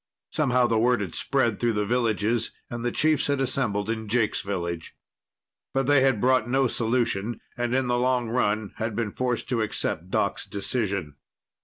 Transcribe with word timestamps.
Somehow 0.31 0.65
the 0.65 0.79
word 0.79 0.99
had 1.01 1.13
spread 1.13 1.59
through 1.59 1.73
the 1.73 1.85
villages 1.85 2.49
and 2.71 2.83
the 2.83 2.91
chiefs 2.91 3.27
had 3.27 3.39
assembled 3.39 3.87
in 3.87 4.07
Jake's 4.07 4.41
village. 4.41 4.95
But 5.75 5.85
they 5.85 6.01
had 6.01 6.19
brought 6.19 6.49
no 6.49 6.65
solution, 6.65 7.39
and 7.55 7.75
in 7.75 7.85
the 7.85 7.99
long 7.99 8.27
run 8.27 8.71
had 8.77 8.95
been 8.95 9.11
forced 9.11 9.47
to 9.49 9.61
accept 9.61 10.09
Doc's 10.09 10.47
decision. 10.47 11.17